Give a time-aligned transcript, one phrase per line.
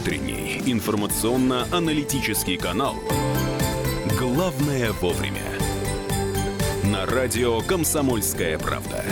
[0.00, 2.96] утренний информационно-аналитический канал
[4.18, 5.42] «Главное вовремя».
[6.84, 9.04] На радио «Комсомольская правда».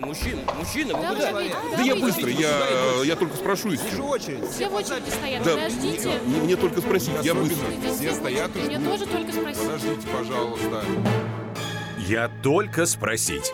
[0.00, 1.32] Мужчина, мужчина, вы Да, куда?
[1.32, 4.48] вы- Да я быстро, я, я только спрошу если Вижу очередь.
[4.48, 6.10] Все в очереди стоят, Да, подождите.
[6.26, 7.66] мне, мне только спросить, я быстро.
[7.98, 8.92] Все стоят и Мне ждут.
[8.92, 9.62] тоже только спросить.
[9.62, 10.84] Подождите, пожалуйста.
[11.98, 13.52] Я только спросить.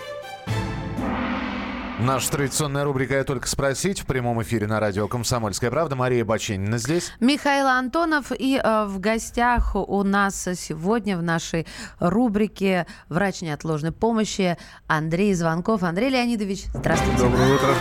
[2.01, 5.97] Наша традиционная рубрика «Я только спросить» в прямом эфире на радио «Комсомольская правда».
[5.97, 7.12] Мария Баченина здесь.
[7.19, 11.66] Михаил Антонов и э, в гостях у нас сегодня в нашей
[11.98, 14.56] рубрике «Врач неотложной помощи»
[14.87, 15.83] Андрей Звонков.
[15.83, 17.19] Андрей Леонидович, здравствуйте.
[17.20, 17.75] Доброе утро.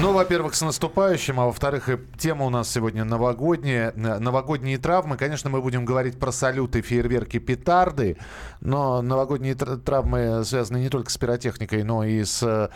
[0.00, 1.88] Ну, во-первых, с наступающим, а во-вторых,
[2.18, 3.92] тема у нас сегодня новогодняя.
[3.96, 5.16] Н- Новогодние травмы.
[5.16, 8.16] Конечно, мы будем говорить про салюты, фейерверки, петарды,
[8.60, 12.68] но новогодние тр- травмы связаны не только с пиротехникой, но и с э,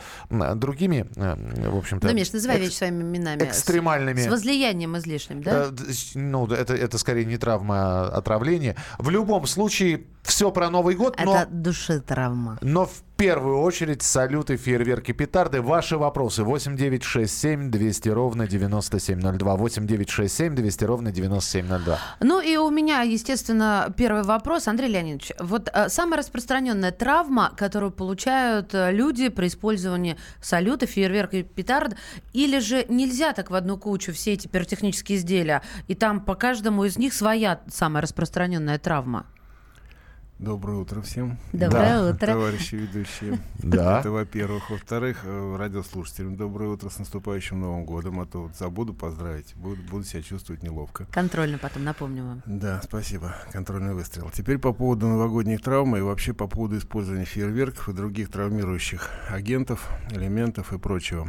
[0.57, 2.09] другими, э, в общем-то...
[2.09, 3.39] Ну, Миш, называй экс- вещи своими именами.
[3.39, 4.21] С- экстремальными.
[4.21, 5.67] С возлиянием излишним, да?
[5.71, 8.75] Э, с- Ну, это, это скорее не травма, а отравление.
[8.99, 11.37] В любом случае, все про Новый год, но...
[11.37, 12.59] Это душетравма.
[12.63, 15.63] Но в первую очередь салюты, фейерверки, петарды.
[15.63, 19.57] Ваши вопросы 8967 200 ровно 9702.
[19.57, 21.99] 8967 200 ровно 9702.
[22.19, 24.67] Ну и у меня, естественно, первый вопрос.
[24.67, 31.37] Андрей Леонидович, вот э, самая распространенная травма, которую получают э, люди при использовании салюта, фейерверка
[31.37, 31.95] и петард,
[32.33, 36.83] или же нельзя так в одну кучу все эти пиротехнические изделия, и там по каждому
[36.83, 39.27] из них своя самая распространенная травма?
[40.43, 41.39] Доброе утро всем.
[41.53, 42.27] Доброе утро.
[42.27, 43.39] Товарищи ведущие.
[43.63, 44.01] Да.
[44.01, 44.71] Это во-первых.
[44.71, 48.19] Во-вторых, э, радиослушателям доброе утро с наступающим Новым годом.
[48.19, 51.07] А то вот забуду поздравить, буду, буду себя чувствовать неловко.
[51.13, 52.43] Контрольно потом напомню вам.
[52.45, 53.37] Да, спасибо.
[53.53, 54.33] Контрольный выстрел.
[54.35, 59.93] Теперь по поводу новогодних травм и вообще по поводу использования фейерверков и других травмирующих агентов,
[60.11, 61.29] элементов и прочего.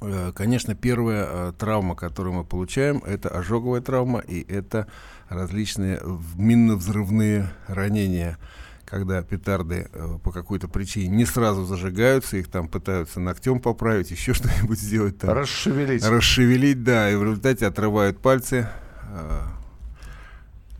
[0.00, 4.86] Э, Конечно, первая э, травма, которую мы получаем, это ожоговая травма и это
[5.28, 6.00] различные
[6.36, 8.38] минно-взрывные ранения,
[8.84, 14.34] когда петарды э, по какой-то причине не сразу зажигаются, их там пытаются ногтем поправить, еще
[14.34, 15.18] что-нибудь сделать.
[15.18, 15.30] Там.
[15.30, 16.04] Расшевелить.
[16.04, 18.68] Расшевелить, да, и в результате отрывают пальцы.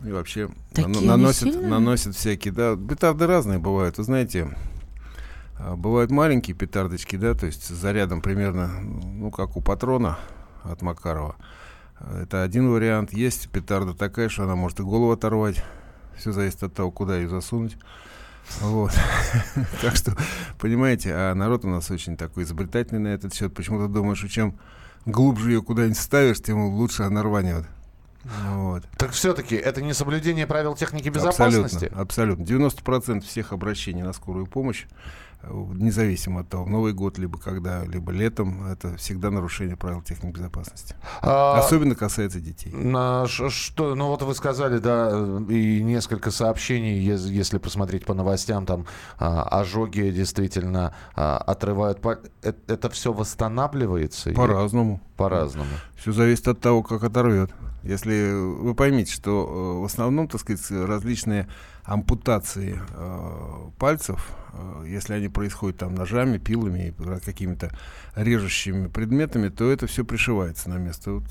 [0.04, 3.96] И вообще Такие наносят, наносят всякие, да, петарды разные бывают.
[3.96, 4.54] Вы знаете,
[5.58, 10.18] бывают маленькие петардочки, да, то есть с зарядом примерно, ну, как у патрона
[10.64, 11.36] от Макарова.
[11.98, 13.12] А, Это один вариант.
[13.12, 15.62] Есть петарда такая, что она может и голову оторвать.
[16.16, 17.76] Все зависит от того, куда ее засунуть.
[18.60, 18.92] Вот.
[19.82, 20.16] Так что,
[20.58, 23.54] понимаете, а народ у нас очень такой изобретательный на этот счет.
[23.54, 24.58] Почему-то думаешь, что чем
[25.04, 27.64] глубже ее куда-нибудь ставишь, тем лучше она рванет.
[28.24, 28.84] Вот.
[28.96, 31.86] Так все-таки это не соблюдение правил техники безопасности?
[31.86, 32.00] Абсолютно.
[32.00, 32.42] Абсолютно.
[32.42, 34.86] 90% всех обращений на скорую помощь,
[35.74, 40.94] независимо от того, Новый год, либо когда, либо летом, это всегда нарушение правил техники безопасности.
[41.22, 42.72] А, Особенно касается детей.
[42.72, 48.14] на что, ну вот вы сказали, да, э, и несколько сообщений, ес- если посмотреть по
[48.14, 48.86] новостям, там
[49.18, 51.98] а, ожоги действительно а, отрывают.
[52.04, 54.32] э- Это, все восстанавливается?
[54.32, 55.00] По-разному.
[55.16, 55.70] По-разному.
[55.96, 57.50] Все зависит от того, как оторвет.
[57.82, 61.48] Если вы поймите, что э, в основном, так сказать, различные
[61.84, 66.92] ампутации э, пальцев, э, если они происходят там ножами, пилами,
[67.24, 67.70] какими-то
[68.16, 71.12] режущими предметами, то это все пришивается на место.
[71.12, 71.24] Вот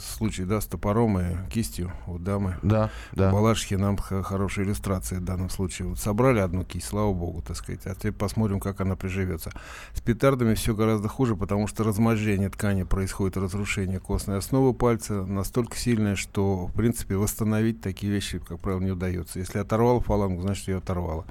[0.00, 2.56] случай, да, с топором и кистью у дамы.
[2.62, 3.30] Да, да.
[3.30, 5.88] В Балашихе нам хорошая иллюстрация в данном случае.
[5.88, 9.50] Вот собрали одну кисть, слава богу, так сказать, а теперь посмотрим, как она приживется.
[9.92, 15.76] С петардами все гораздо хуже, потому что разможжение ткани происходит, разрушение костной основы пальца настолько
[15.76, 19.38] сильное, что, в принципе, восстановить такие вещи, как правило, не удается.
[19.38, 21.24] Если оторвало фалангу, значит, ее оторвало.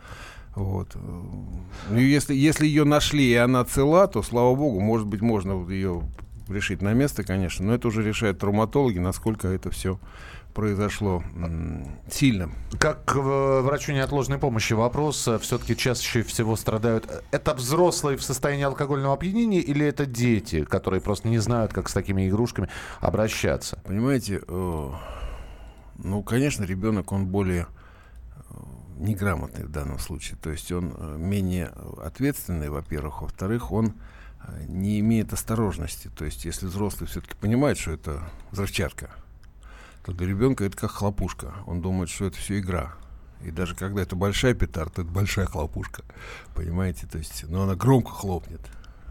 [0.56, 0.96] Вот.
[0.96, 6.02] Ну, если, если ее нашли, и она цела, то, слава богу, может быть, можно ее
[6.48, 10.00] решить на место, конечно, но это уже решают травматологи, насколько это все
[10.56, 11.22] произошло
[12.10, 12.50] сильно.
[12.80, 17.06] Как к э, врачу неотложной помощи вопрос, все-таки чаще всего страдают.
[17.08, 21.90] э, Это взрослые в состоянии алкогольного опьянения или это дети, которые просто не знают, как
[21.90, 22.70] с такими игрушками
[23.02, 23.80] обращаться?
[23.84, 24.90] Понимаете, э,
[25.98, 27.68] ну, конечно, ребенок, он более
[28.50, 28.54] э,
[28.98, 30.38] неграмотный в данном случае.
[30.42, 33.24] То есть он э, менее ответственный, во-первых.
[33.24, 33.94] Во-вторых, он
[34.48, 36.10] э, не имеет осторожности.
[36.16, 39.10] То есть если взрослый все-таки понимает, что это взрывчатка,
[40.06, 41.56] то для ребенка это как хлопушка.
[41.66, 42.94] Он думает, что это все игра.
[43.44, 46.04] И даже когда это большая петарда, то это большая хлопушка.
[46.54, 47.08] Понимаете?
[47.08, 48.62] То есть, но она громко хлопнет.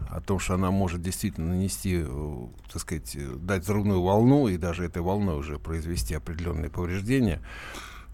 [0.09, 4.57] О том, что она может действительно нанести, э, так сказать, э, дать взрывную волну и
[4.57, 7.41] даже этой волной уже произвести определенные повреждения,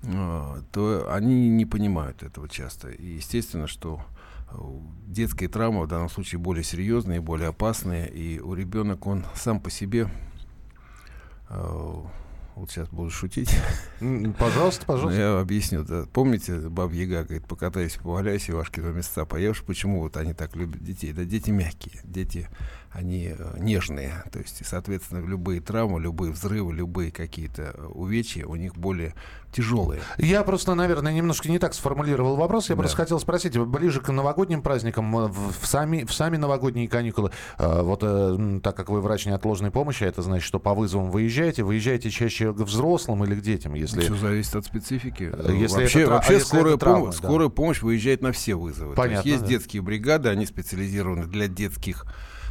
[0.02, 2.90] э, то они не понимают этого часто.
[2.90, 4.02] И естественно, что
[5.08, 9.70] детские травмы в данном случае более серьезные, более опасные, и у ребенка он сам по
[9.70, 10.10] себе
[12.56, 13.56] вот сейчас буду шутить.
[14.40, 15.20] Пожалуйста, пожалуйста.
[15.20, 15.84] Я объясню.
[15.84, 16.06] Да.
[16.12, 19.64] Помните, Баб Яга говорит, покатайся, поваляйся, ваши места поешь.
[19.64, 21.14] Почему вот они так любят детей?
[21.14, 22.50] Да дети мягкие, дети
[22.92, 24.24] они э, нежные.
[24.32, 29.16] То есть, соответственно, любые травмы, любые взрывы, любые какие-то э, увечья у них более
[29.54, 30.02] тяжелые.
[30.18, 32.70] Я просто, наверное, немножко не так сформулировал вопрос.
[32.70, 32.82] Я да.
[32.82, 38.02] просто хотел спросить, ближе к новогодним праздникам, э, в, сами, в сами новогодние каникулы, вот
[38.62, 42.60] так как вы врач неотложной помощи, это значит, что по вызовам выезжаете, выезжаете чаще к
[42.60, 43.74] взрослым или к детям?
[43.74, 44.02] Если...
[44.02, 45.32] Все зависит от специфики.
[45.52, 47.18] Если вообще это, вообще если скорая, это травма, пом- да.
[47.18, 48.96] скорая помощь выезжает на все вызовы.
[48.96, 49.48] Понятно, То есть, есть да.
[49.48, 52.06] детские бригады, они специализированы для детских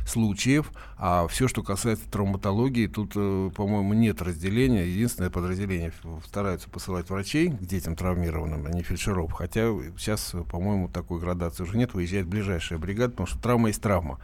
[0.07, 4.87] случаев, а все, что касается травматологии, тут, э, по-моему, нет разделения.
[4.87, 5.93] Единственное подразделение
[6.27, 9.33] стараются посылать врачей к детям травмированным, а не фельдшеров.
[9.33, 11.95] Хотя сейчас, по-моему, такой градации уже нет.
[11.95, 14.19] Выезжает ближайшая бригада, потому что травма есть травма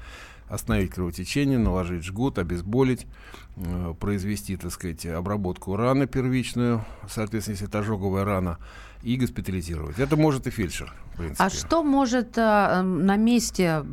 [0.49, 3.07] остановить кровотечение, наложить жгут, обезболить,
[3.57, 8.59] э, произвести, так сказать, обработку раны первичную, соответственно, если это ожоговая рана,
[9.03, 9.99] и госпитализировать.
[9.99, 10.93] Это может и фельдшер.
[11.39, 13.85] А что может э, на месте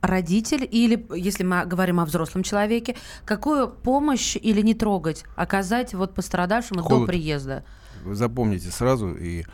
[0.00, 6.14] родитель или, если мы говорим о взрослом человеке, какую помощь или не трогать оказать вот
[6.14, 7.02] пострадавшему Холод.
[7.02, 7.64] до приезда?
[8.04, 9.44] Вы запомните сразу и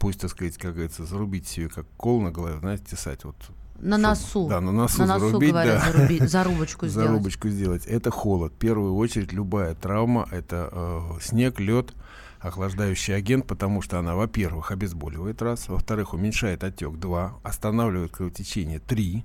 [0.00, 3.36] пусть, так сказать, как говорится, зарубите себе как кол на голове, знаете, тесать вот
[3.82, 4.48] на носу.
[4.48, 5.92] Да, на носу, на носу зарубить, говорят, да.
[5.92, 7.08] заруби, зарубочку сделать.
[7.08, 7.86] Зарубочку сделать.
[7.86, 8.52] Это холод.
[8.52, 11.92] В первую очередь любая травма, это э, снег, лед,
[12.38, 19.24] охлаждающий агент, потому что она, во-первых, обезболивает раз, во-вторых, уменьшает отек два, останавливает кровотечение три,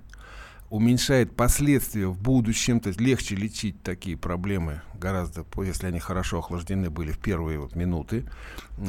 [0.69, 6.89] уменьшает последствия в будущем, то есть легче лечить такие проблемы гораздо, если они хорошо охлаждены
[6.89, 8.25] были в первые вот минуты,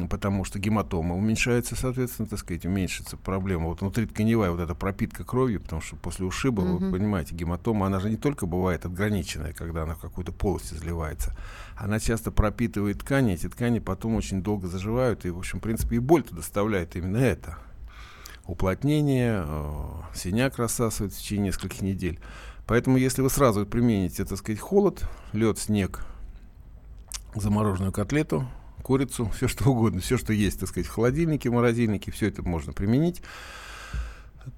[0.09, 3.67] потому что гематома уменьшается, соответственно, так сказать, уменьшится проблема.
[3.67, 6.77] Вот внутритканевая вот эта пропитка кровью, потому что после ушиба, mm-hmm.
[6.77, 11.37] вы понимаете, гематома, она же не только бывает отграниченная, когда она в какую-то полость изливается,
[11.77, 15.97] она часто пропитывает ткани, эти ткани потом очень долго заживают, и, в общем, в принципе,
[15.97, 17.57] и боль-то доставляет именно это–
[18.49, 19.81] уплотнение, э,
[20.15, 22.19] синяк рассасывает в течение нескольких недель.
[22.65, 25.03] Поэтому, если вы сразу примените, так сказать, холод,
[25.33, 26.03] лед, снег,
[27.35, 28.47] замороженную котлету,
[28.81, 32.41] курицу, все что угодно, все, что есть, так сказать, в холодильнике, в морозильнике, все это
[32.41, 33.21] можно применить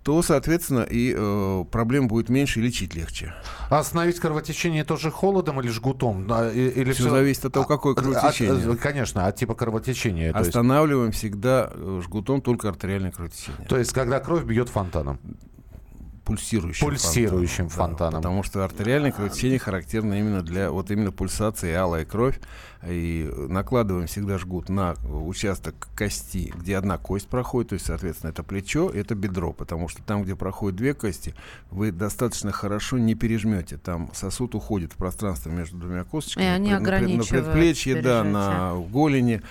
[0.03, 3.33] то, соответственно, и э, проблем будет меньше и лечить легче.
[3.69, 6.23] А остановить кровотечение тоже холодом или жгутом?
[6.51, 8.71] Или все, все зависит от того, какое кровотечение.
[8.71, 10.31] От, конечно, от типа кровотечения.
[10.31, 11.19] Останавливаем есть...
[11.19, 13.67] всегда э, жгутом только артериальное кровотечение.
[13.67, 15.19] То есть, когда кровь бьет фонтаном
[16.25, 17.89] пульсирующим, пульсирующим фонтаном.
[17.89, 18.21] фонтаном.
[18.21, 22.39] Да, потому что артериальное кровотечение характерно именно для вот именно пульсации алая кровь.
[22.87, 28.41] И накладываем всегда жгут на участок кости, где одна кость проходит, то есть, соответственно, это
[28.41, 31.35] плечо, это бедро, потому что там, где проходят две кости,
[31.69, 33.77] вы достаточно хорошо не пережмете.
[33.77, 36.45] Там сосуд уходит в пространство между двумя косточками.
[36.45, 39.43] И они на, на предплечье, да, на голени.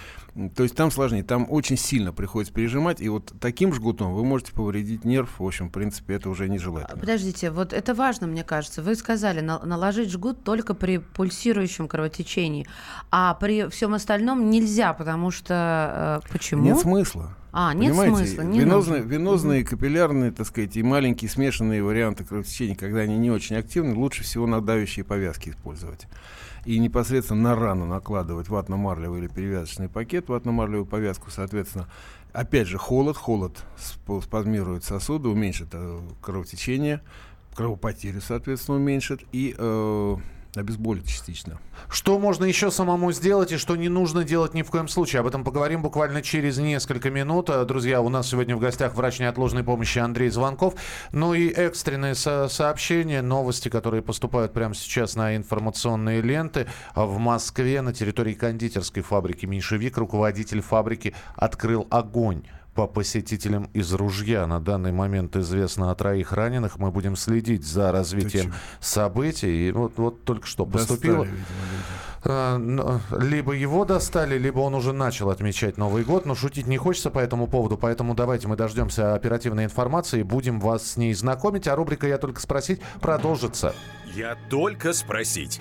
[0.49, 4.53] То есть там сложнее, там очень сильно приходится пережимать, и вот таким жгутом вы можете
[4.53, 6.99] повредить нерв, в общем, в принципе, это уже нежелательно.
[6.99, 8.83] Подождите, вот это важно, мне кажется.
[8.83, 12.67] Вы сказали, на, наложить жгут только при пульсирующем кровотечении,
[13.11, 16.23] а при всем остальном нельзя, потому что...
[16.25, 16.65] Э, почему?
[16.65, 17.37] Нет смысла.
[17.53, 22.77] А, нет Понимаете, смысла, не венозные, венозные, капиллярные, так сказать, и маленькие смешанные варианты кровотечения,
[22.77, 26.07] когда они не очень активны, лучше всего на давящие повязки использовать.
[26.65, 31.89] И непосредственно на рану накладывать ватно-марлевый или перевязочный пакет, ватно-марлевую повязку, соответственно,
[32.33, 33.65] опять же, холод, холод
[34.23, 37.01] спазмирует сосуды, уменьшит э, кровотечение,
[37.55, 40.17] кровопотерю, соответственно, уменьшит, и э,
[40.57, 41.59] обезболить частично.
[41.89, 45.21] Что можно еще самому сделать и что не нужно делать ни в коем случае?
[45.21, 47.51] Об этом поговорим буквально через несколько минут.
[47.51, 50.75] Э, друзья, у нас сегодня в гостях врач неотложной помощи Андрей Звонков.
[51.13, 56.67] Ну и экстренные со сообщения, новости, которые поступают прямо сейчас на информационные ленты.
[56.95, 62.45] В Москве на территории кондитерской фабрики «Меньшевик» руководитель фабрики открыл огонь
[62.81, 64.47] по посетителям из ружья.
[64.47, 66.79] На данный момент известно о троих раненых.
[66.79, 69.69] Мы будем следить за развитием событий.
[69.69, 71.27] И вот, вот только что поступило.
[72.25, 72.59] А,
[73.19, 76.25] либо его достали, либо он уже начал отмечать Новый год.
[76.25, 77.77] Но шутить не хочется по этому поводу.
[77.77, 81.69] Поэтому давайте мы дождемся оперативной информации и будем вас с ней знакомить.
[81.69, 83.75] А рубрика «Я только спросить» продолжится.
[84.15, 85.61] «Я только спросить».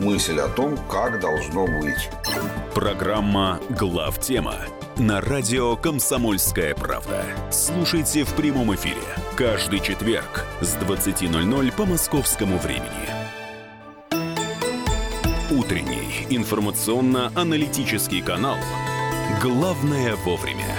[0.00, 2.10] мысль о том, как должно быть.
[2.74, 4.56] Программа «Главтема»
[4.96, 7.24] на радио «Комсомольская правда».
[7.50, 9.02] Слушайте в прямом эфире
[9.36, 13.08] каждый четверг с 20.00 по московскому времени.
[15.50, 18.56] Утренний информационно-аналитический канал
[19.42, 20.74] «Главное вовремя»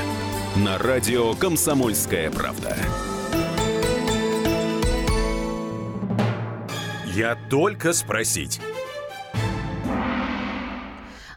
[0.57, 2.77] на радио «Комсомольская правда».
[7.15, 8.59] Я только спросить.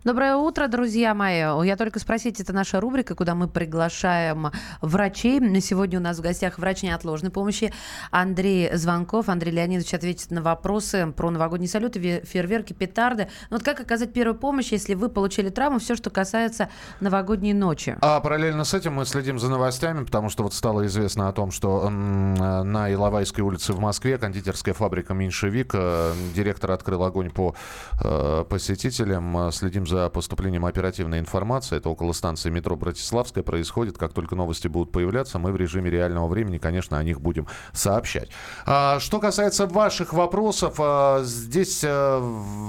[0.09, 1.67] Доброе утро, друзья мои.
[1.67, 4.51] Я только спросить, это наша рубрика, куда мы приглашаем
[4.81, 5.39] врачей.
[5.61, 7.75] Сегодня у нас в гостях врач неотложной помощи
[8.11, 9.29] Андрей Звонков.
[9.29, 13.29] Андрей Леонидович ответит на вопросы про новогодние салюты, фейерверки, петарды.
[13.51, 17.95] Ну вот как оказать первую помощь, если вы получили травму, все, что касается новогодней ночи?
[18.01, 21.51] А параллельно с этим мы следим за новостями, потому что вот стало известно о том,
[21.51, 27.55] что на Иловайской улице в Москве кондитерская фабрика «Меньшевик», э, директор открыл огонь по
[28.03, 29.53] э, посетителям.
[29.53, 31.77] Следим за поступлением оперативной информации.
[31.77, 33.99] Это около станции метро Братиславская происходит.
[33.99, 38.31] Как только новости будут появляться, мы в режиме реального времени, конечно, о них будем сообщать.
[38.67, 42.21] А, что касается ваших вопросов, а, здесь а,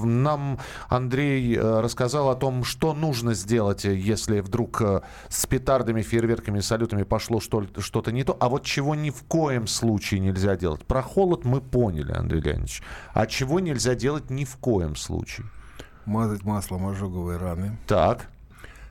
[0.03, 6.59] нам Андрей а, рассказал о том, что нужно сделать, если вдруг а, с петардами, фейерверками,
[6.59, 8.36] салютами пошло что-то не то.
[8.39, 10.86] А вот чего ни в коем случае нельзя делать.
[10.86, 12.81] Про холод мы поняли, Андрей Леонидович.
[13.13, 15.48] А чего нельзя делать ни в коем случае?
[16.09, 17.77] Мазать маслом ожоговые раны.
[17.85, 18.29] Так.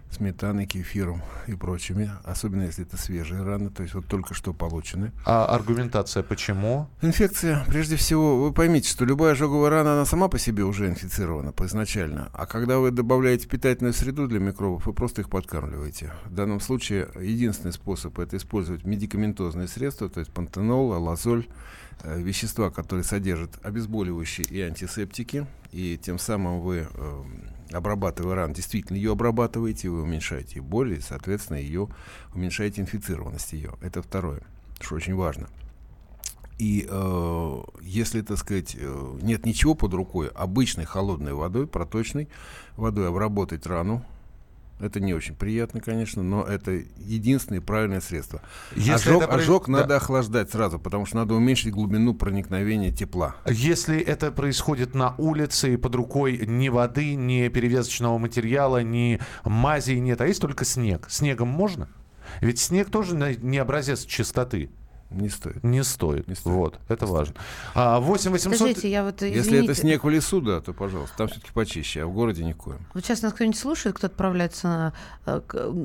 [0.08, 2.12] Сметаной, кефиром и прочими.
[2.22, 5.10] Особенно, если это свежие раны, то есть вот только что получены.
[5.26, 6.87] А аргументация почему?
[7.02, 7.64] Инфекция.
[7.66, 12.28] Прежде всего, вы поймите, что любая ожоговая рана, она сама по себе уже инфицирована изначально.
[12.32, 16.12] А когда вы добавляете питательную среду для микробов, вы просто их подкармливаете.
[16.26, 21.48] В данном случае единственный способ это использовать медикаментозные средства, то есть пантенол, алазоль,
[22.05, 27.25] вещества, которые содержат обезболивающие и антисептики, и тем самым вы, э,
[27.73, 31.88] обрабатывая ран, действительно ее обрабатываете, вы уменьшаете боль, и, соответственно, ее
[32.35, 33.75] уменьшаете инфицированность ее.
[33.81, 34.43] Это второе,
[34.81, 35.49] что очень важно.
[36.59, 42.28] И э, если, так сказать, э, нет ничего под рукой, обычной холодной водой, проточной
[42.76, 44.05] водой обработать рану,
[44.80, 48.42] это не очень приятно, конечно, но это единственное правильное средство.
[48.76, 49.35] Если ожог это...
[49.35, 49.73] ожог да.
[49.73, 53.37] надо охлаждать сразу, потому что надо уменьшить глубину проникновения тепла.
[53.47, 59.92] Если это происходит на улице и под рукой ни воды, ни перевязочного материала, ни мази
[59.92, 61.88] нет, а есть только снег, снегом можно?
[62.40, 64.70] Ведь снег тоже не образец чистоты.
[65.10, 65.64] Не стоит.
[65.64, 66.28] Не стоит.
[66.28, 66.54] Не стоит.
[66.54, 67.34] Вот, это не важно.
[67.74, 68.56] А, 8 800...
[68.56, 69.38] Скажите, я вот, извините...
[69.38, 72.78] Если это снег в лесу, да, то, пожалуйста, там все-таки почище, а в городе никоим.
[72.92, 74.92] Вот сейчас нас кто-нибудь слушает, кто отправляется на,
[75.24, 75.40] э,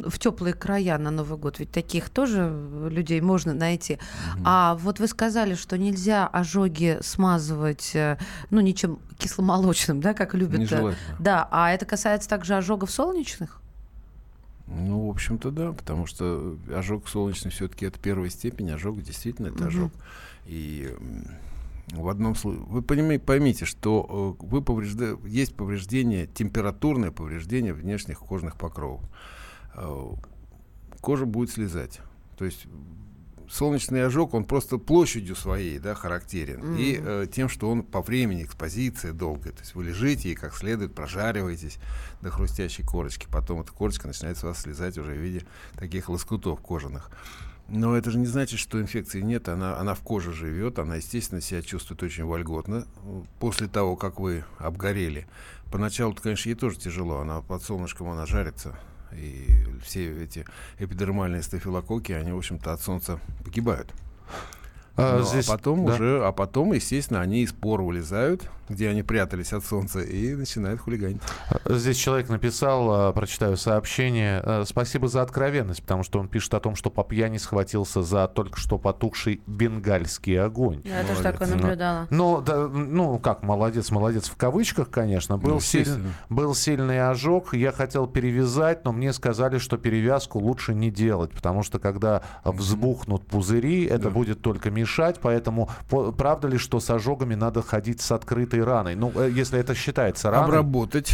[0.05, 2.53] в теплые края на Новый год, ведь таких тоже
[2.89, 3.93] людей можно найти.
[3.93, 4.43] Угу.
[4.45, 8.17] А вот вы сказали, что нельзя ожоги смазывать, э,
[8.49, 10.59] ну, ничем кисломолочным, да, как любят.
[10.59, 11.17] Э, Нежелательно.
[11.19, 13.62] Да, а это касается также ожогов солнечных?
[14.67, 19.60] Ну, в общем-то, да, потому что ожог солнечный все-таки это первая степень, ожог действительно это
[19.60, 19.67] угу.
[19.67, 19.91] ожог.
[20.46, 20.96] И
[21.91, 25.17] в одном случае, вы поймите, поймите что э, вы поврежда...
[25.25, 29.01] есть повреждение, температурное повреждение внешних кожных покровов.
[29.75, 30.12] Э,
[31.01, 32.00] кожа будет слезать.
[32.38, 32.65] То есть
[33.50, 36.62] солнечный ожог, он просто площадью своей, да, характерен.
[36.62, 36.77] Mm-hmm.
[36.79, 39.53] И э, тем, что он по времени экспозиции долгая.
[39.53, 41.77] То есть вы лежите и как следует прожариваетесь
[42.21, 43.27] до хрустящей корочки.
[43.31, 45.45] Потом эта корочка начинает с вас слезать уже в виде
[45.75, 47.09] таких лоскутов кожаных.
[47.69, 51.39] Но это же не значит, что инфекции нет, она, она в коже живет, она, естественно,
[51.39, 52.85] себя чувствует очень вольготно
[53.39, 55.27] после того, как вы обгорели.
[55.71, 58.77] Поначалу, конечно, ей тоже тяжело, она под солнышком, она жарится,
[59.17, 59.48] и
[59.84, 60.46] все эти
[60.79, 63.93] эпидермальные стафилококки, они, в общем-то, от солнца погибают.
[64.96, 65.93] А, ну, здесь, а потом да.
[65.93, 70.82] уже, а потом, естественно, они из пор вылезают, где они прятались от солнца, и начинают
[70.82, 71.22] хулиганить.
[71.65, 76.60] Здесь человек написал, а, прочитаю сообщение, «Э, спасибо за откровенность, потому что он пишет о
[76.60, 80.82] том, что по пьяни схватился за только что потухший бенгальский огонь.
[80.84, 81.10] Я молодец.
[81.10, 82.08] тоже такое наблюдала.
[82.10, 85.38] Ну, да, ну, как, молодец, молодец в кавычках, конечно.
[85.38, 85.88] Был, ну, силь,
[86.29, 91.63] был сильный ожог, я хотел перевязать, но мне сказали, что перевязку лучше не делать, потому
[91.63, 94.10] что когда взбухнут пузыри, это да.
[94.10, 95.70] будет только мешать, поэтому
[96.17, 98.12] правда ли, что с ожогами надо ходить с
[98.53, 98.95] открытой раной?
[98.95, 100.45] Ну, э, если это считается раной.
[100.45, 101.13] Обработать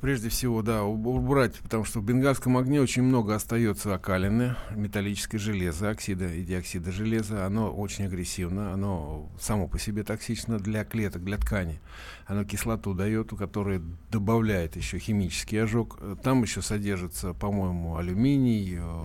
[0.00, 5.40] прежде всего, да, уб- убрать, потому что в бенгальском огне очень много остается окалины, металлическое
[5.40, 7.46] железо, оксида и диоксида железа.
[7.46, 11.80] Оно очень агрессивно, оно само по себе токсично для клеток, для ткани.
[12.26, 15.98] Оно кислоту дает, у которой добавляет еще химический ожог.
[16.22, 19.04] Там еще содержится, по-моему, алюминий, э,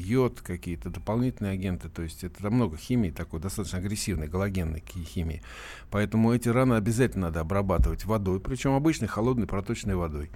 [0.00, 1.88] йод, какие-то дополнительные агенты.
[1.88, 5.42] То есть это там много химии такой, достаточно агрессивной, галогенной химии.
[5.90, 10.30] Поэтому эти раны обязательно надо обрабатывать водой, причем обычной холодной проточной водой.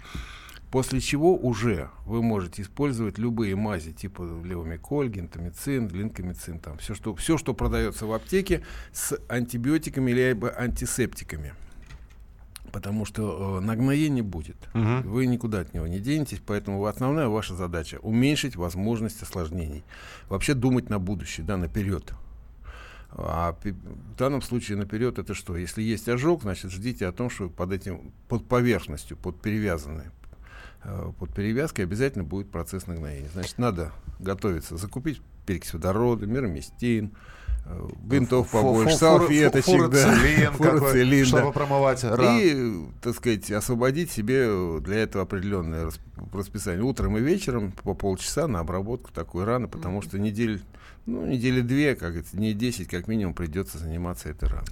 [0.71, 7.15] После чего уже вы можете использовать любые мази, типа левомиколь, гентамицин, линкомицин, там все что,
[7.15, 11.55] все, что продается в аптеке с антибиотиками либо антисептиками.
[12.75, 14.57] Потому что э, нагноение будет.
[14.75, 19.85] Вы никуда от него не денетесь, поэтому основная ваша задача уменьшить возможность осложнений.
[20.29, 22.13] Вообще думать на будущее, да, наперед.
[23.13, 25.57] А в данном случае наперед это что?
[25.57, 30.07] Если есть ожог, значит ждите о том, что под этим, под поверхностью, под перевязанной,
[30.83, 33.29] э, под перевязкой обязательно будет процесс нагноения.
[33.35, 37.13] Значит, надо готовиться, закупить перекись водорода, мироместин,
[38.03, 41.51] бинтов Фу- побольше, салфеточек, фу- фурацилин какой, фурацилин, чтобы да.
[41.53, 42.39] промывать ран.
[42.41, 46.01] И, так сказать, освободить себе э, для этого определенное рас-
[46.33, 46.83] расписание.
[46.83, 50.63] Утром и вечером по полчаса на обработку такой раны, потому что недель,
[51.07, 54.67] ну, недели две, как говорится, дней 10 как минимум придется заниматься этой раной.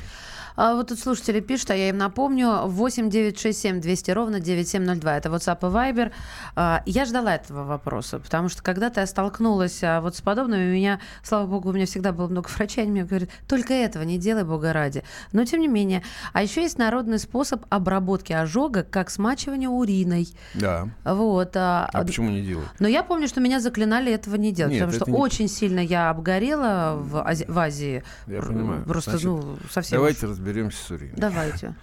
[0.55, 4.39] А вот тут слушатели пишут, а я им напомню, 8 9 6 7 200 ровно
[4.39, 5.17] 9702.
[5.17, 6.13] Это WhatsApp и Viber.
[6.57, 10.65] А, Я ждала этого вопроса, потому что когда-то я столкнулась а, вот с подобным, и
[10.65, 14.03] у меня, слава богу, у меня всегда было много врачей, они мне говорят, только этого
[14.03, 15.05] не делай, бога ради.
[15.33, 16.03] Но тем не менее.
[16.35, 20.29] А еще есть народный способ обработки ожога, как смачивание уриной.
[20.53, 20.89] Да.
[21.05, 21.57] Вот.
[21.57, 22.67] а, А почему не делать?
[22.79, 25.49] но я помню, что меня заклинали этого не делать, Нет, потому что это не- очень
[25.49, 28.03] сильно я обгорела в, Ази- в Азии.
[28.27, 28.85] Я понимаю.
[28.85, 29.99] Просто, Значит, ну, совсем.
[29.99, 30.33] Давайте уж.
[30.33, 31.15] разберемся с уриной.
[31.17, 31.75] Давайте.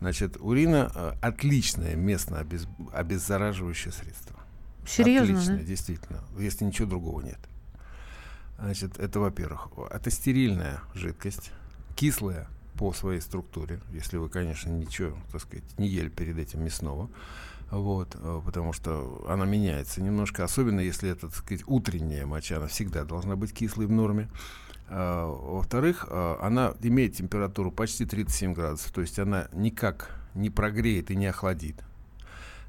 [0.00, 4.36] Значит, урина э, отличное местно обез- обеззараживающее средство.
[4.86, 5.64] Серьезно, Отличное, да?
[5.64, 7.38] действительно, если ничего другого нет.
[8.58, 9.68] Значит, это во-первых.
[9.90, 11.50] Это стерильная жидкость,
[11.94, 12.46] кислая
[12.78, 17.08] по своей структуре, если вы, конечно, ничего, так сказать, не ели перед этим мясного.
[17.70, 22.68] Вот, э, потому что она меняется немножко, особенно если это, так сказать, утренняя моча, она
[22.68, 24.28] всегда должна быть кислой в норме.
[24.88, 31.10] А, Во-вторых, а, она имеет температуру почти 37 градусов, то есть она никак не прогреет
[31.10, 31.82] и не охладит.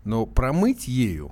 [0.04, 1.32] Но промыть ею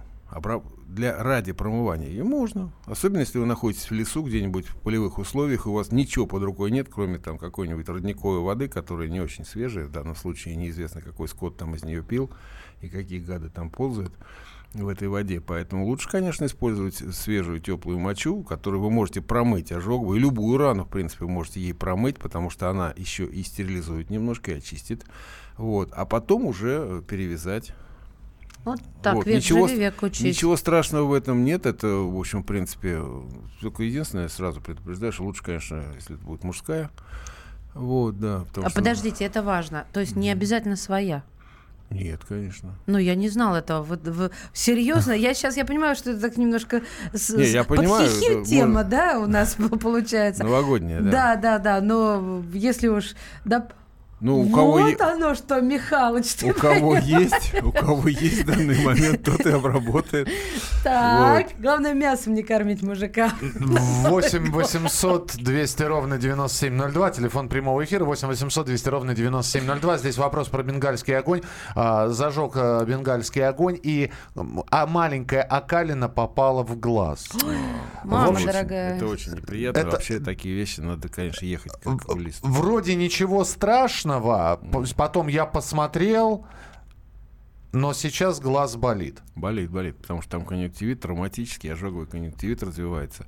[0.88, 2.72] для, ради промывания ее можно.
[2.86, 6.44] Особенно, если вы находитесь в лесу где-нибудь в полевых условиях, и у вас ничего под
[6.44, 9.86] рукой нет, кроме там какой-нибудь родниковой воды, которая не очень свежая.
[9.86, 12.30] В данном случае неизвестно, какой скот там из нее пил
[12.82, 14.14] и какие гады там ползают
[14.74, 15.42] в этой воде.
[15.42, 20.18] Поэтому лучше, конечно, использовать свежую теплую мочу, которую вы можете промыть ожоговую.
[20.18, 24.10] И любую рану, в принципе, вы можете ей промыть, потому что она еще и стерилизует
[24.10, 25.06] немножко и очистит.
[25.58, 25.92] Вот.
[25.94, 27.74] А потом уже перевязать
[28.66, 30.22] Вот так, вот, век ничего, живи, век учись.
[30.24, 31.66] ничего страшного в этом нет.
[31.68, 33.00] Это, в общем, в принципе,
[33.62, 36.90] только единственное, сразу предупреждаю, что лучше, конечно, если это будет мужская.
[37.76, 38.46] Вот, да.
[38.56, 39.86] А что- подождите, это важно.
[39.94, 41.24] То есть не обязательно своя.
[41.92, 42.74] Нет, конечно.
[42.88, 43.84] Ну, я не знала этого.
[43.84, 46.82] Вот, вы- серьезно, я сейчас я понимаю, что это так немножко
[47.14, 50.44] с, Не, я понимаю, это тема, можно- да, у нас получается.
[50.44, 51.12] Новогодняя, да.
[51.12, 53.14] Да, да, да, но если уж...
[53.46, 53.68] Да,
[54.22, 58.44] Ну, у кого, вот е- оно что, Михалыч, ты у кого есть, у кого есть
[58.44, 60.30] в данный момент, тот и обработает.
[60.86, 63.34] Так, главное мясом не кормить мужика.
[63.42, 67.10] 8 800 200 ровно 9702.
[67.12, 69.98] Телефон прямого эфира 8 800 200 ровно 9702.
[69.98, 71.42] Здесь вопрос про бенгальский огонь.
[71.76, 74.12] А, зажег а, бенгальский огонь, и
[74.72, 77.28] а маленькая окалина попала в глаз.
[78.06, 78.96] Мама Очень- дорогая.
[78.96, 79.80] Это очень неприятно.
[79.80, 82.06] Это- Вообще такие вещи надо, конечно, ехать как.
[82.42, 84.15] Вроде ничего страшного.
[84.58, 86.46] П- Потом я посмотрел,
[87.72, 89.22] но сейчас глаз болит.
[89.36, 93.26] Болит, болит, потому что там конъюнктивит, травматический, ожоговый конъюнктивит развивается.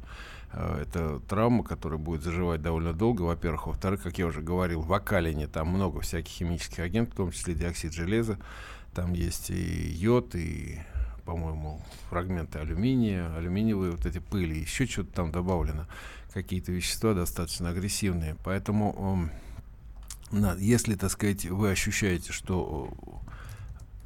[0.54, 3.67] Э, Это травма, которая будет заживать довольно долго, во-первых.
[3.67, 7.54] Во-вторых, как я уже говорил, в окалине там много всяких химических агентов, в том числе
[7.56, 8.38] диоксид железа.
[8.93, 9.54] Там есть и
[9.91, 10.80] йод, и,
[11.26, 15.86] по-моему, фрагменты алюминия, алюминиевые вот эти пыли, еще что-то там добавлено.
[16.34, 18.36] Какие-то вещества достаточно агрессивные.
[18.43, 19.32] Поэтому, эм,
[20.32, 22.90] если, так сказать, вы ощущаете, что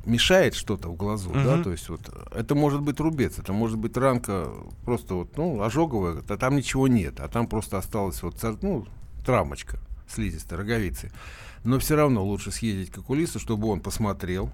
[0.05, 1.63] э, мешает что-то в глазу, да, Мгм.
[1.63, 4.49] то есть вот это может быть рубец, это может быть ранка
[4.85, 8.85] просто вот, ну, ожоговая, а там ничего нет, а там просто осталась вот, ну,
[9.25, 11.11] травмочка слизистой роговицы.
[11.63, 14.49] Но все равно лучше съездить к окулисту, чтобы он посмотрел,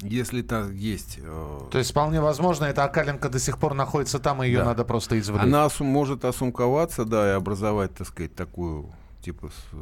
[0.00, 1.18] если там есть...
[1.22, 4.64] э, То есть вполне возможно, эта окалинка до сих пор находится там, и ее Да.
[4.66, 5.42] надо просто извлечь.
[5.42, 8.90] Она осу- может осумковаться, да, и образовать, так сказать, такую,
[9.22, 9.76] типа, э,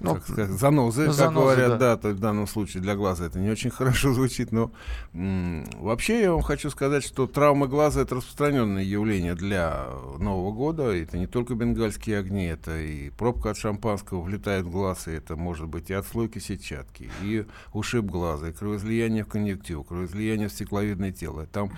[0.00, 1.78] ну, как сказать, занозы, занозы, как говорят, да.
[1.78, 4.70] да, то в данном случае для глаза это не очень хорошо звучит, но
[5.12, 10.84] м- вообще я вам хочу сказать, что травмы глаза это распространенное явление для Нового года.
[10.94, 15.36] Это не только бенгальские огни, это и пробка от шампанского влетает в глаз, и это
[15.36, 21.10] может быть и отслойки сетчатки, и ушиб глаза, и кровоизлияние в конъюнктиву, кровоизлияние в стекловидное
[21.10, 21.46] тело.
[21.46, 21.72] Там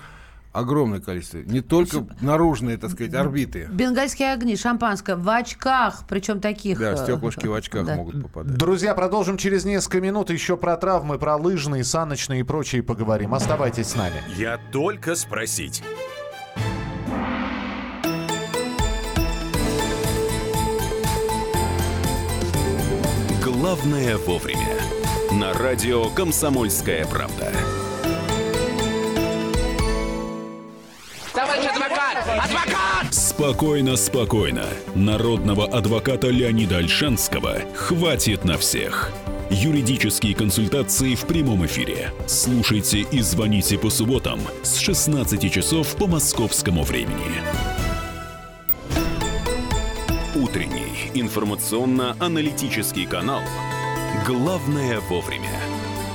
[0.53, 1.39] огромное количество.
[1.39, 3.69] Не только наружные, так сказать, орбиты.
[3.71, 6.79] Бенгальские огни, шампанское в очках, причем таких.
[6.79, 7.97] Да, э, стеклышки в очках да.
[7.97, 8.57] могут попадать.
[8.57, 10.31] Друзья, продолжим через несколько минут.
[10.31, 13.35] Еще про травмы, про лыжные, саночные и прочие поговорим.
[13.35, 14.23] Оставайтесь с нами.
[14.37, 15.83] Я только спросить.
[23.45, 24.77] Главное вовремя.
[25.33, 27.53] На радио «Комсомольская правда».
[33.41, 34.67] Спокойно, спокойно.
[34.95, 39.11] Народного адвоката Леонида Альшанского хватит на всех.
[39.49, 42.13] Юридические консультации в прямом эфире.
[42.27, 47.41] Слушайте и звоните по субботам с 16 часов по московскому времени.
[50.35, 53.41] Утренний информационно-аналитический канал
[54.27, 55.59] «Главное вовремя».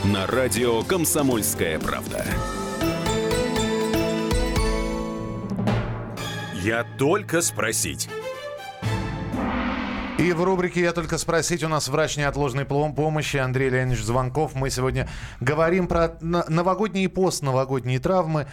[0.04, 2.24] На радио «Комсомольская правда».
[6.66, 8.10] Я только спросить.
[10.18, 14.56] И в рубрике «Я только спросить» у нас врач неотложной помощи Андрей Леонидович Звонков.
[14.56, 15.08] Мы сегодня
[15.40, 18.48] говорим про новогодние и постновогодние травмы.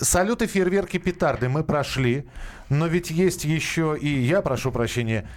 [0.00, 2.26] Салюты, фейерверки, петарды мы прошли.
[2.70, 5.28] Но ведь есть еще и, я прошу прощения,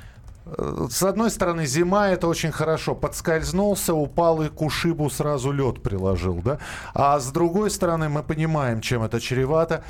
[0.45, 2.95] э, с одной стороны, зима это очень хорошо.
[2.95, 6.59] Подскользнулся, упал и к ушибу сразу лед приложил, да?
[6.93, 9.83] А с другой стороны, мы понимаем, чем это чревато.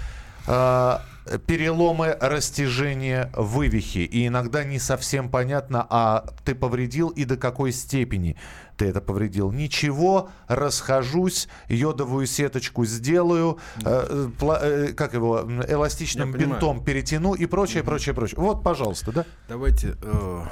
[1.45, 3.99] Переломы, растяжения, вывихи.
[3.99, 8.35] И иногда не совсем понятно, а ты повредил и до какой степени
[8.75, 9.51] ты это повредил.
[9.51, 18.15] Ничего, расхожусь, йодовую сеточку сделаю, э, э, как его, эластичным бинтом перетяну и прочее, прочее,
[18.15, 18.39] прочее.
[18.39, 19.25] Вот, пожалуйста, да?
[19.47, 20.43] Давайте э,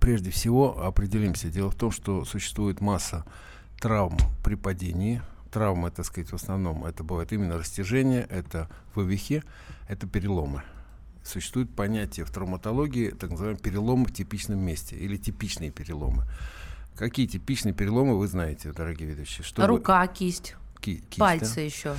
[0.00, 1.48] прежде всего определимся.
[1.48, 3.24] Дело в том, что существует масса
[3.78, 5.22] травм при падении–
[5.56, 9.42] травмы, так сказать, в основном это бывает именно растяжение, это вывихи,
[9.88, 10.62] это переломы.
[11.24, 16.24] Существует понятие в травматологии, так называемый перелом в типичном месте или типичные переломы.
[16.94, 19.44] Какие типичные переломы вы знаете, дорогие ведущие?
[19.44, 20.08] Что Рука, вы...
[20.08, 21.60] кисть, Ки- кисть, пальцы да?
[21.62, 21.94] еще.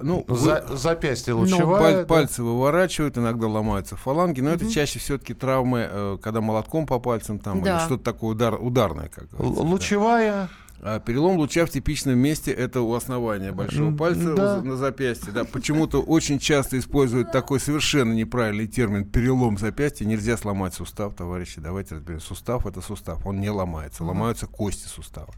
[0.00, 0.76] Ну, За, вы...
[0.78, 1.82] запястье ну, лучевая.
[1.82, 2.04] Паль, да?
[2.06, 4.56] Пальцы выворачивают, иногда ломаются фаланги, но угу.
[4.56, 7.76] это чаще все-таки травмы, э, когда молотком по пальцам там да.
[7.76, 9.62] или что-то такое удар, ударное, как говорится.
[9.62, 10.32] Лучевая.
[10.32, 10.48] Да.
[10.84, 14.62] А перелом луча в типичном месте это у основания большого пальца да.
[14.62, 15.32] на запястье.
[15.32, 20.04] Да, почему-то очень часто используют такой совершенно неправильный термин перелом запястья.
[20.04, 21.60] Нельзя сломать сустав, товарищи.
[21.60, 22.20] Давайте разберем.
[22.20, 24.02] Сустав это сустав, он не ломается.
[24.02, 25.32] Ломаются кости сустава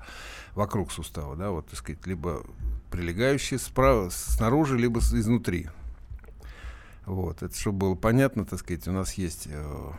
[0.55, 2.45] вокруг сустава, да, вот, так сказать, либо
[2.91, 5.69] прилегающие справа, снаружи, либо изнутри.
[7.07, 9.91] Вот, это чтобы было понятно, так сказать, у нас есть э,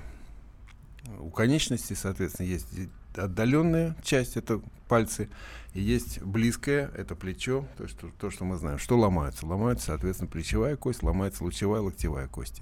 [1.19, 2.67] у конечности, соответственно, есть
[3.17, 5.29] отдаленная часть, это пальцы,
[5.73, 8.77] и есть близкая, это плечо, то, что, то, что мы знаем.
[8.77, 9.45] Что ломается?
[9.45, 12.61] Ломается, соответственно, плечевая кость, ломается лучевая, локтевая кость.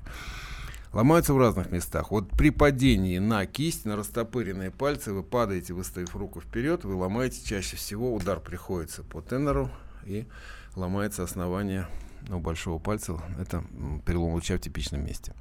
[0.93, 2.11] Ломаются в разных местах.
[2.11, 7.43] Вот при падении на кисть, на растопыренные пальцы, вы падаете, выставив руку вперед, вы ломаете
[7.43, 9.71] чаще всего, удар приходится по тенору
[10.05, 10.27] и
[10.75, 11.87] ломается основание
[12.27, 13.19] ну, большого пальца.
[13.39, 13.63] Это
[14.05, 15.33] перелом луча в типичном месте.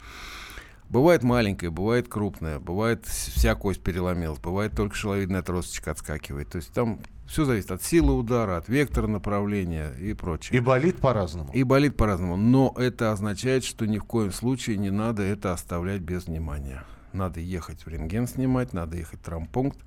[0.93, 6.51] Бывает маленькая, бывает крупная, бывает вся кость переломилась, бывает только шеловидная тросочка отскакивает.
[6.51, 10.59] То есть там все зависит от силы удара, от вектора направления и прочее.
[10.59, 11.51] И болит по-разному.
[11.55, 12.37] И болит по-разному.
[12.37, 16.85] Но это означает, что ни в коем случае не надо это оставлять без внимания.
[17.15, 19.79] Надо ехать в рентген снимать, надо ехать в травмпункт.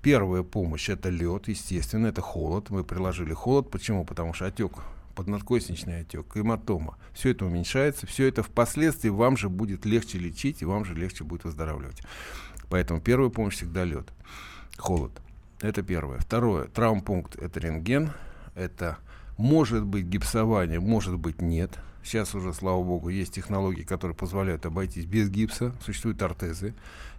[0.00, 2.70] Первая помощь это лед, естественно, это холод.
[2.70, 3.68] Мы приложили холод.
[3.68, 4.04] Почему?
[4.04, 4.74] Потому что отек
[5.18, 6.96] поднадкосничный отек, гематома.
[7.12, 11.24] Все это уменьшается, все это впоследствии вам же будет легче лечить и вам же легче
[11.24, 12.00] будет выздоравливать.
[12.70, 14.12] Поэтому первая помощь всегда лед,
[14.76, 15.10] холод.
[15.60, 16.18] Это первое.
[16.18, 16.68] Второе.
[16.68, 18.12] Травмпункт– это рентген.
[18.54, 18.98] Это
[19.36, 21.76] может быть гипсование, может быть нет.
[22.04, 25.74] Сейчас уже, слава богу, есть технологии, которые позволяют обойтись без гипса.
[25.84, 26.74] Существуют ортезы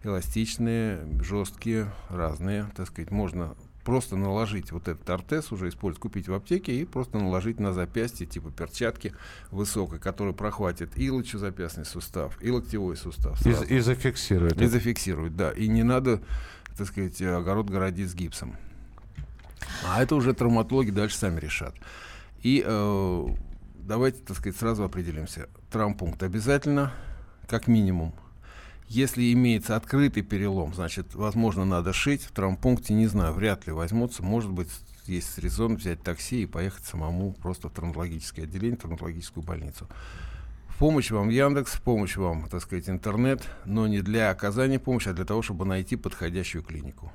[0.05, 2.71] эластичные, жесткие, разные.
[2.77, 7.17] Так сказать, можно просто наложить вот этот ортез, уже использовать, купить в аптеке и просто
[7.17, 9.13] наложить на запястье, типа перчатки
[9.51, 13.45] высокой, которая прохватит и лучезапястный сустав, и локтевой сустав.
[13.45, 14.61] И, и зафиксирует.
[14.61, 15.51] И зафиксирует, да.
[15.51, 16.21] И не надо,
[16.77, 18.55] так сказать, огород городить с гипсом.
[19.85, 21.75] А это уже травматологи дальше сами решат.
[22.41, 23.25] И э,
[23.75, 25.49] давайте, так сказать, сразу определимся.
[25.71, 26.93] Травмпункт обязательно,
[27.47, 28.13] как минимум.
[28.89, 32.23] Если имеется открытый перелом, значит, возможно, надо шить.
[32.23, 34.23] В травмпункте, не знаю, вряд ли возьмутся.
[34.23, 34.69] Может быть,
[35.05, 39.87] есть резон взять такси и поехать самому просто в травматологическое отделение, в травматологическую больницу.
[40.79, 45.25] Помощь вам Яндекс, помощь вам, так сказать, интернет, но не для оказания помощи, а для
[45.25, 47.11] того, чтобы найти подходящую клинику.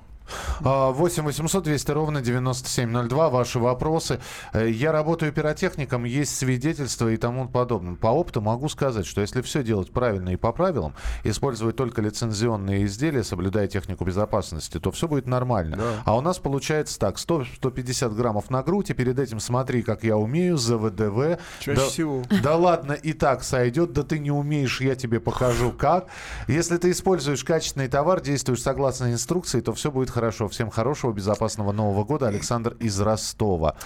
[0.60, 3.30] 8 800 200 ровно 9702.
[3.30, 4.20] Ваши вопросы.
[4.52, 7.94] Э, я работаю пиротехником, есть свидетельства и тому подобное.
[7.96, 12.84] По опыту могу сказать, что если все делать правильно и по правилам, использовать только лицензионные
[12.84, 15.76] изделия, соблюдая технику безопасности, то все будет нормально.
[15.76, 16.02] Да.
[16.04, 20.16] А у нас получается так, 100-150 граммов на грудь, и перед этим смотри, как я
[20.16, 21.38] умею, за ВДВ.
[21.60, 22.22] Чаще да, всего.
[22.42, 26.06] Да ладно, и так сойдет, да ты не умеешь, я тебе покажу как.
[26.48, 30.48] Если ты используешь качественный товар, действуешь согласно инструкции, то все будет хорошо.
[30.48, 32.28] Всем хорошего, безопасного Нового года.
[32.28, 33.76] Александр из Ростова.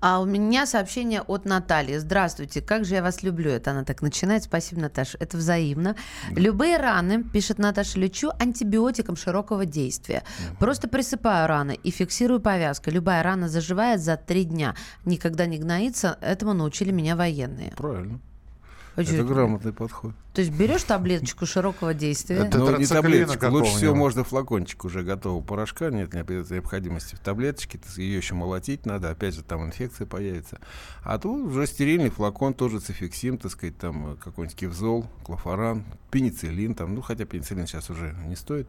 [0.00, 1.98] А у меня сообщение от Натальи.
[1.98, 3.50] Здравствуйте, как же я вас люблю.
[3.50, 4.44] Это она так начинает.
[4.44, 5.18] Спасибо, Наташа.
[5.20, 5.94] Это взаимно.
[6.30, 10.22] Любые раны, пишет Наташа, лечу антибиотиком широкого действия.
[10.58, 12.90] Просто присыпаю раны и фиксирую повязкой.
[12.90, 14.74] Любая рана заживает за три дня.
[15.04, 16.16] Никогда не гноится.
[16.22, 17.72] Этому научили меня военные.
[17.76, 18.20] Правильно.
[18.96, 20.12] Это грамотный подход.
[20.34, 22.36] То есть берешь таблеточку широкого действия.
[22.36, 23.46] Это ну, не таблеточку.
[23.48, 25.90] Лучше всего можно флакончик уже готового порошка.
[25.90, 27.80] Нет необходимости в таблеточке.
[27.96, 29.10] Ее еще молотить надо.
[29.10, 30.58] Опять же, там инфекция появится.
[31.02, 36.74] А тут уже стерильный флакон, тоже цификсим, так сказать, там какой-нибудь кевзол, клофоран, пенициллин.
[36.74, 38.68] Там, ну, хотя пенициллин сейчас уже не стоит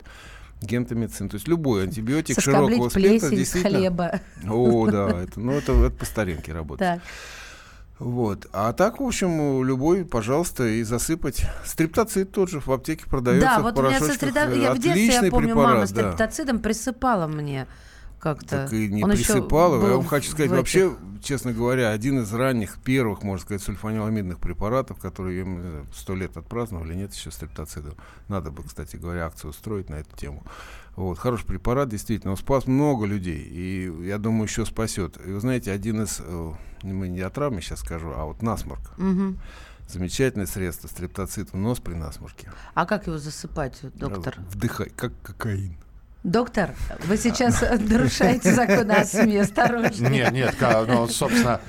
[0.62, 3.80] гентамицин, то есть любой антибиотик Соскоблить широкого спектра действительно.
[3.80, 4.22] хлеба.
[4.48, 7.02] О, да, это, ну это, это по старинке работает.
[7.02, 7.02] Так.
[8.02, 8.48] Вот.
[8.52, 11.46] А так, в общем, любой, пожалуйста, и засыпать.
[11.64, 13.48] Стриптоцид тот же в аптеке продается.
[13.48, 14.52] Да, вот у меня со стрида...
[14.52, 16.64] я в детстве, я помню, препарат, мама стриптоцидом да.
[16.64, 17.68] присыпала мне
[18.22, 18.66] как-то.
[18.66, 19.76] Так и не Он присыпала.
[19.86, 25.00] Я вам хочу сказать, вообще, честно говоря, один из ранних, первых, можно сказать, сульфаниламидных препаратов,
[25.00, 27.96] которые сто лет отпраздновали, нет еще стриптоцидов.
[28.28, 30.44] Надо бы, кстати говоря, акцию устроить на эту тему.
[30.96, 35.18] Вот, хороший препарат, действительно, он спас много людей, и я думаю, еще спасет.
[35.26, 36.52] И вы знаете, один из, э,
[36.84, 38.92] мы не о травме сейчас скажу, а вот насморк.
[38.98, 39.36] Угу.
[39.88, 42.52] Замечательное средство, стрептоцит в нос при насморке.
[42.74, 44.36] А как его засыпать, доктор?
[44.50, 45.78] Вдыхай, как кокаин.
[46.24, 50.08] Доктор, вы сейчас нарушаете закон о СМИ, осторожно.
[50.08, 50.56] Нет, нет,
[50.88, 51.60] ну, собственно...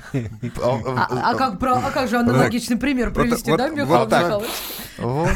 [0.61, 4.49] А, а, как, про, а как же аналогичный пример привести, вот, да, Михаил Михайлович?
[4.99, 5.31] Вот.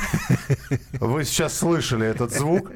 [1.00, 2.72] Вы сейчас слышали этот звук?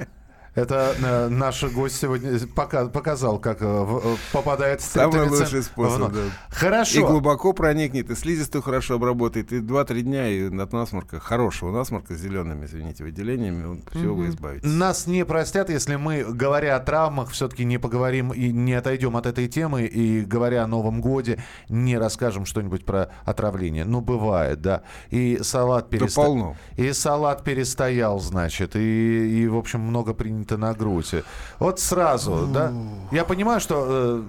[0.54, 6.20] Это э, наш гость сегодня пока, показал, как э, э попадает Самый лучший способ, да.
[6.50, 7.00] Хорошо.
[7.00, 12.16] И глубоко проникнет, и слизистую хорошо обработает, и 2-3 дня, и от насморка, хорошего насморка
[12.16, 14.28] с зелеными, извините, выделениями, он все угу.
[14.28, 14.68] избавится.
[14.68, 19.28] Нас не простят, если мы, говоря о травмах, все-таки не поговорим и не отойдем от
[19.28, 23.86] этой темы, и говоря о Новом Годе, не расскажем что-нибудь про отравление.
[23.86, 24.84] Ну, бывает, да.
[25.12, 26.34] И салат перестоял.
[26.34, 26.56] Да полно.
[26.76, 31.16] И салат перестоял, значит, и, и в общем, много принято принято на грудь.
[31.60, 32.74] Вот сразу, да?
[33.12, 34.24] Я понимаю, что, э,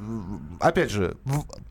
[0.61, 1.17] опять же,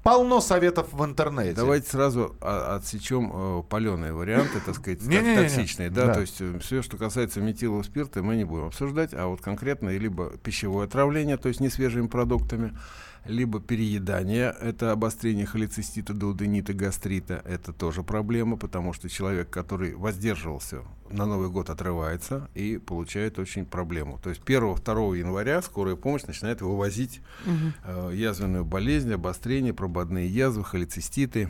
[0.04, 1.54] полно советов в интернете.
[1.54, 5.89] Давайте сразу отсечем э, паленые варианты, так сказать, токсичные.
[5.89, 9.41] Да, то есть э, все, что касается метилового спирта, мы не будем обсуждать, а вот
[9.41, 12.77] конкретно либо пищевое отравление, то есть не свежими продуктами,
[13.25, 20.79] либо переедание, это обострение холецистита, дуоденита, гастрита, это тоже проблема, потому что человек, который воздерживался
[21.12, 24.19] на Новый год, отрывается и получает очень проблему.
[24.23, 27.73] То есть 1-2 января скорая помощь начинает вывозить угу.
[27.86, 31.49] э, язвенную болезнь, обострение, прободные язвы, холециститы,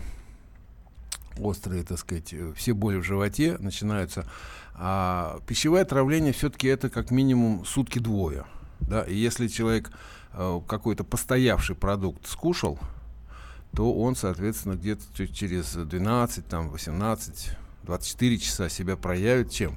[1.39, 4.25] острые, так сказать, э, все боли в животе начинаются.
[4.73, 8.45] А пищевое отравление все-таки это как минимум сутки-двое.
[8.81, 9.03] Да?
[9.03, 9.91] И если человек
[10.33, 12.79] какой-то постоявший продукт скушал,
[13.75, 19.75] то он, соответственно, где-то через 12, там, 18, 24 часа себя проявит чем?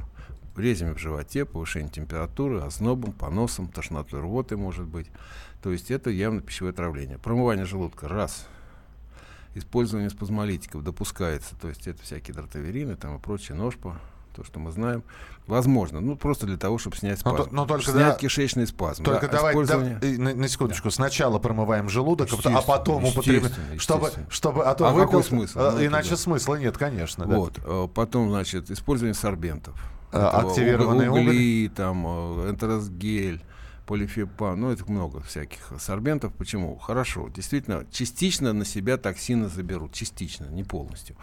[0.56, 5.08] Резями в животе, повышение температуры, ознобом, поносом, тошнотой рвоты может быть.
[5.62, 7.18] То есть это явно пищевое отравление.
[7.18, 8.46] Промывание желудка– раз.
[9.56, 11.56] Использование спазмолитиков допускается.
[11.56, 14.00] То есть это всякие дротаверины там, и прочее, ножпа,
[14.34, 15.02] то, что мы знаем.
[15.46, 17.48] Возможно, ну просто для того, чтобы снять спазм.
[17.50, 19.04] Но, но только снять да, кишечный спазм.
[19.04, 19.98] Только да, давай использование...
[20.00, 20.88] да, на, на секундочку.
[20.88, 20.94] Да.
[20.94, 23.78] Сначала промываем желудок, а потом употребляем.
[23.78, 25.58] Чтобы, чтобы, а то а выпил, какой смысл?
[25.58, 26.16] А, ну, иначе да.
[26.16, 27.26] смысла нет, конечно.
[27.26, 27.58] Вот.
[27.64, 27.86] Да.
[27.88, 29.74] Потом, значит, использование сорбентов.
[30.12, 32.06] А, активированные угли, угли, там,
[32.48, 33.42] энтеросгель
[33.86, 36.32] полифепан, ну это много всяких сорбентов.
[36.34, 36.76] Почему?
[36.76, 41.16] Хорошо, действительно, частично на себя токсины заберут, частично, не полностью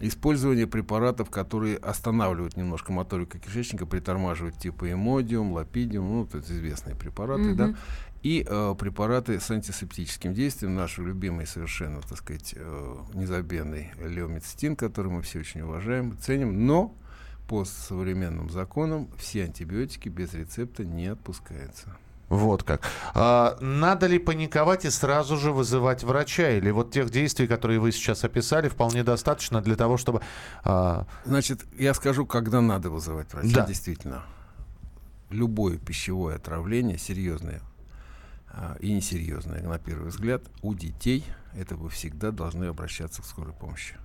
[0.00, 7.50] использование препаратов, которые останавливают немножко моторику кишечника, притормаживают типа эмодиум, лапидиум, ну, это известные препараты,
[7.50, 7.54] mm-hmm.
[7.54, 7.74] да,
[8.22, 15.10] и э, препараты с антисептическим действием, наш любимый совершенно, так сказать, э, незабвенный леомицетин, который
[15.10, 16.94] мы все очень уважаем, ценим, но
[17.48, 21.96] по современным законам все антибиотики без рецепта не отпускаются.
[22.28, 22.82] Вот как.
[23.14, 26.50] А, надо ли паниковать и сразу же вызывать врача?
[26.50, 30.22] Или вот тех действий, которые вы сейчас описали, вполне достаточно для того, чтобы...
[30.64, 31.06] А...
[31.24, 33.54] Значит, я скажу, когда надо вызывать врача.
[33.54, 33.66] Да.
[33.66, 34.24] Действительно.
[35.30, 37.60] Любое пищевое отравление, серьезное
[38.48, 43.52] а, и несерьезное, на первый взгляд, у детей, это вы всегда должны обращаться к скорой
[43.52, 43.96] помощи.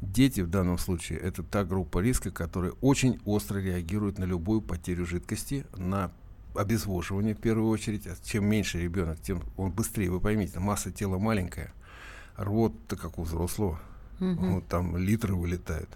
[0.00, 5.04] Дети в данном случае это та группа риска, которая очень остро реагирует на любую потерю
[5.04, 6.10] жидкости, на
[6.54, 8.06] обезвоживание в первую очередь.
[8.06, 10.10] А чем меньше ребенок, тем он быстрее.
[10.10, 11.72] Вы поймите, масса тела маленькая,
[12.36, 13.80] рвот-то как у взрослого.
[14.20, 14.54] Мгм.
[14.54, 15.90] Вот там литры вылетают.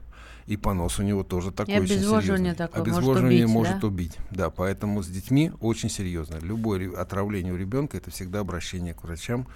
[0.46, 2.54] И понос у него тоже такой И очень обезвоживание серьезный.
[2.54, 3.86] такое может Обезвоживание убить, может да?
[3.86, 4.18] убить.
[4.30, 6.36] Да, поэтому с детьми очень серьезно.
[6.42, 9.46] Любое отравление у ребенка это всегда обращение к врачам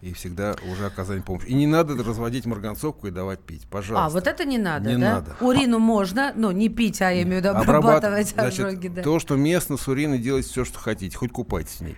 [0.00, 1.46] и всегда уже оказание помощи.
[1.48, 4.06] И не надо разводить марганцовку и давать пить, пожалуйста.
[4.06, 5.14] А, вот это не надо, Не да?
[5.16, 5.36] надо.
[5.40, 9.02] Урину можно, ну, не пить, а я имею в виду Обрабат- обрабатывать значит, ожоги, да.
[9.02, 11.96] То, что местно с уриной делайте все, что хотите, хоть купайтесь в ней.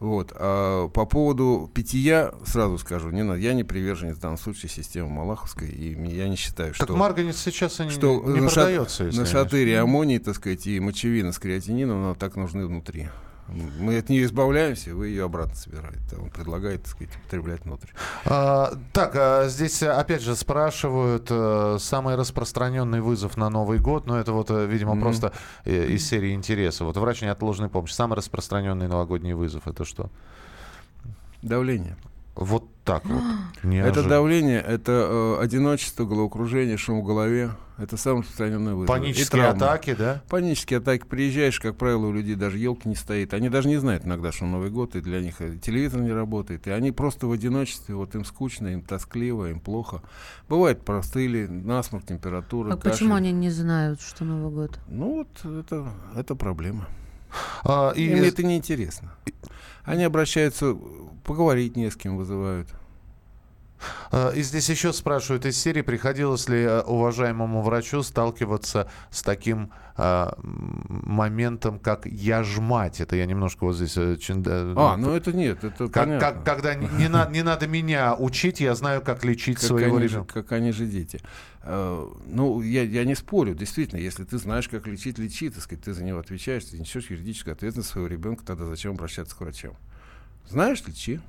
[0.00, 0.32] Вот.
[0.34, 3.38] А по поводу питья сразу скажу, не надо.
[3.38, 7.36] Я не приверженец в данном случае системы Малаховской, и я не считаю, Так что марганец
[7.36, 9.04] сейчас и не, что не на, шат- продается.
[9.04, 13.08] если на шатыре аммоний, так сказать, и мочевина с креатинином, нам так нужны внутри.
[13.50, 16.16] Мы от нее избавляемся, вы ее обратно собираете.
[16.20, 17.88] Он предлагает, так сказать, употреблять внутрь.
[18.24, 24.06] А, так, а, здесь э, опять же спрашивают э, самый распространенный вызов на Новый год,
[24.06, 25.02] но это вот, э, видимо, Мгм.
[25.02, 25.32] просто
[25.64, 26.84] из серии интереса.
[26.84, 27.92] Вот врач неотложной помощи.
[27.92, 30.10] Самый распространенный новогодний вызов это что?
[31.42, 31.96] Давление.
[32.34, 33.22] Вот так вот.
[33.58, 34.08] Это Неожиданно.
[34.08, 37.50] давление, это э, одиночество, головокружение, шум в голове.
[37.76, 38.88] Это самый распространенный вызов.
[38.88, 40.22] Панические атаки, да?
[40.28, 41.04] Панические атаки.
[41.04, 43.32] Приезжаешь, как правило, у людей даже елки не стоит.
[43.34, 46.66] Они даже не знают иногда, что Новый год, и для них э, телевизор не работает.
[46.66, 50.02] И они просто в одиночестве, вот им скучно, им тоскливо, им плохо.
[50.48, 52.90] Бывает простыли, насморк, температура, А кашель.
[52.92, 54.78] почему они не знают, что Новый год?
[54.88, 56.86] Ну вот, это, это проблема.
[57.64, 59.12] А, и Им это неинтересно.
[59.84, 60.76] Они обращаются,
[61.24, 62.68] поговорить не с кем вызывают.
[64.12, 69.70] А, И здесь еще спрашивают из серии, приходилось ли э, уважаемому врачу сталкиваться с таким
[69.96, 73.00] м, моментом, как я ж мать.
[73.00, 73.96] Это я немножко вот здесь...
[73.96, 76.20] э, чин- э, А, ну это нет, это как, понятно.
[76.20, 79.96] как- когда не, не на- не надо меня учить, я знаю, как лечить как своего
[79.96, 80.42] они, ребенка.
[80.42, 81.20] как они же дети.
[81.62, 85.84] Э, ну, я, я не спорю, действительно, если ты знаешь, как лечить, лечи, так сказать,
[85.84, 89.74] ты за него отвечаешь, ты несешь юридическую ответственность своего ребенка, тогда зачем обращаться к врачам?
[90.48, 91.20] Знаешь, лечи.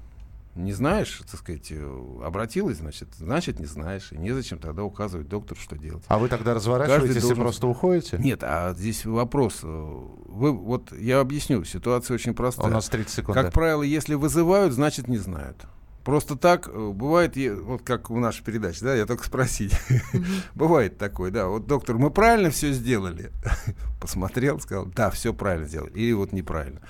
[0.56, 4.12] Не знаешь, так сказать, э, обратилась, значит, значит, не знаешь.
[4.12, 6.04] И незачем тогда указывать доктору, что делать.
[6.08, 8.18] А вы тогда разворачиваетесь и должен- просто уходите?
[8.18, 9.62] Нет, а здесь вопрос.
[9.64, 12.68] э, Вы, вот я объясню, ситуация очень простая.
[12.68, 13.36] У нас 30 секунд.
[13.36, 13.52] Как да.
[13.52, 15.66] правило, если вызывают, значит не знают.
[16.04, 19.74] Просто так э, бывает, вот как в нашей передаче, да, я только спросить.
[20.56, 21.48] Бывает такое, да.
[21.48, 23.32] Вот доктор, мы правильно все сделали.
[24.02, 25.92] Посмотрел, сказал, да, все правильно сделали.
[25.94, 26.82] Или вот неправильно.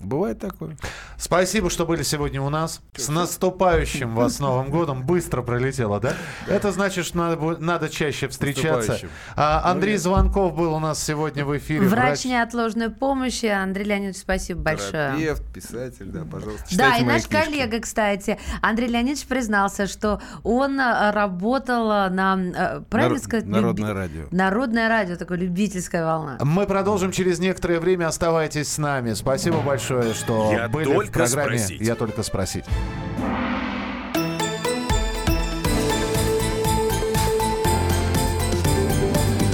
[0.00, 0.76] Бывает такое.
[1.18, 2.80] Спасибо, что были сегодня у нас.
[2.96, 5.02] С наступающим вас Новым годом.
[5.04, 6.14] Быстро пролетело, да?
[6.46, 8.98] Это значит, что надо, надо чаще встречаться.
[9.36, 11.86] А, Андрей Звонков был у нас сегодня в эфире.
[11.88, 13.46] Врач неотложной помощи.
[13.46, 15.12] Андрей Леонидович, спасибо большое.
[15.16, 16.76] Терапевт, писатель, да, пожалуйста.
[16.76, 17.44] Да, и наш книжки.
[17.44, 23.46] коллега, кстати, Андрей Леонидович признался, что он э, работал э, на, э, правильно Нар- сказать,
[23.46, 24.26] Народное люби- радио.
[24.30, 26.38] Народное радио, такое любительская волна.
[26.42, 28.08] Мы продолжим через некоторое время.
[28.08, 29.14] Оставайтесь с нами.
[29.14, 31.58] Спасибо большое, что Я были в только программе.
[31.58, 31.80] спросить.
[31.80, 32.64] Я только спросить.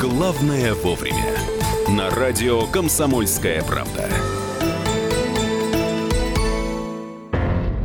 [0.01, 1.25] Главное вовремя.
[1.89, 4.09] На радио «Комсомольская правда».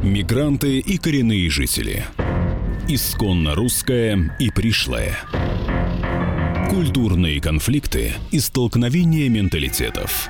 [0.01, 2.05] Мигранты и коренные жители.
[2.87, 5.17] Исконно русское и пришлое.
[6.69, 10.29] Культурные конфликты и столкновения менталитетов.